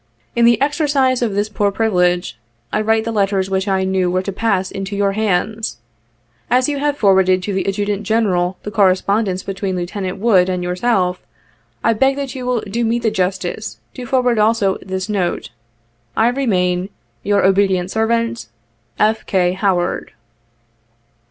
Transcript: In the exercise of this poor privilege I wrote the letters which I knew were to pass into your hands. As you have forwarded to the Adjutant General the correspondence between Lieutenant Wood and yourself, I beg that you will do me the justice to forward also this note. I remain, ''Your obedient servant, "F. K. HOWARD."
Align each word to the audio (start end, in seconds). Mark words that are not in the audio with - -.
In 0.35 0.45
the 0.45 0.59
exercise 0.59 1.21
of 1.21 1.35
this 1.35 1.47
poor 1.47 1.71
privilege 1.71 2.39
I 2.73 2.81
wrote 2.81 3.03
the 3.03 3.11
letters 3.11 3.51
which 3.51 3.67
I 3.67 3.83
knew 3.83 4.09
were 4.09 4.23
to 4.23 4.31
pass 4.33 4.71
into 4.71 4.95
your 4.95 5.11
hands. 5.11 5.77
As 6.49 6.67
you 6.67 6.79
have 6.79 6.97
forwarded 6.97 7.43
to 7.43 7.53
the 7.53 7.67
Adjutant 7.67 8.01
General 8.01 8.57
the 8.63 8.71
correspondence 8.71 9.43
between 9.43 9.75
Lieutenant 9.75 10.17
Wood 10.17 10.49
and 10.49 10.63
yourself, 10.63 11.21
I 11.83 11.93
beg 11.93 12.15
that 12.15 12.33
you 12.33 12.47
will 12.47 12.61
do 12.61 12.83
me 12.83 12.97
the 12.97 13.11
justice 13.11 13.77
to 13.93 14.07
forward 14.07 14.39
also 14.39 14.79
this 14.81 15.07
note. 15.07 15.51
I 16.17 16.29
remain, 16.29 16.89
''Your 17.31 17.45
obedient 17.45 17.91
servant, 17.91 18.47
"F. 18.97 19.23
K. 19.27 19.53
HOWARD." 19.53 20.13